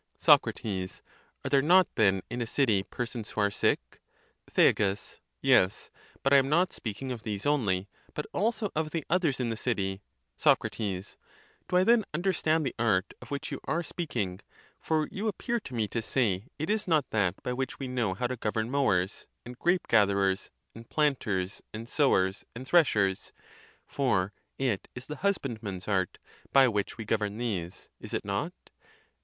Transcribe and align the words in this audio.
Soc. 0.17 0.47
Are 0.47 1.49
there 1.51 1.61
not 1.61 1.87
then 1.93 2.23
in 2.27 2.41
a 2.41 2.47
city 2.47 2.81
persons 2.81 3.29
who 3.29 3.41
are 3.41 3.51
sick? 3.51 4.01
Thea. 4.49 4.97
Yes. 5.43 5.91
But 6.23 6.33
Iam 6.33 6.49
not 6.49 6.73
speaking 6.73 7.11
of 7.11 7.21
these 7.21 7.45
only, 7.45 7.87
but 8.15 8.25
also 8.33 8.71
of 8.75 8.89
the 8.89 9.05
others 9.11 9.39
in 9.39 9.51
the 9.51 9.55
city. 9.55 10.01
Soc. 10.37 10.67
Do 10.71 11.05
I 11.73 11.83
then 11.83 12.03
understand 12.15 12.65
the 12.65 12.73
art 12.79 13.13
of 13.21 13.29
which 13.29 13.51
you 13.51 13.59
are 13.65 13.83
speak 13.83 14.15
ing? 14.15 14.39
For 14.79 15.07
you 15.11 15.27
appear 15.27 15.59
to 15.59 15.75
me 15.75 15.87
to 15.89 16.01
say 16.01 16.47
it 16.57 16.71
is 16.71 16.87
not 16.87 17.07
that, 17.11 17.35
by 17.43 17.53
which 17.53 17.77
we 17.77 17.87
know 17.87 18.15
how 18.15 18.25
to 18.25 18.37
govern 18.37 18.71
mowers, 18.71 19.27
and 19.45 19.59
grape 19.59 19.87
gatherers, 19.87 20.49
and 20.73 20.89
planters, 20.89 21.61
and 21.75 21.87
sowers, 21.87 22.43
and 22.55 22.65
threshers; 22.67 23.33
for 23.85 24.33
it 24.57 24.87
is 24.95 25.05
the 25.05 25.17
husband 25.17 25.61
man's 25.61 25.87
art, 25.87 26.17
by 26.51 26.67
which 26.67 26.97
we 26.97 27.05
govern 27.05 27.37
these. 27.37 27.87
Is 27.99 28.15
it 28.15 28.25
not? 28.25 28.51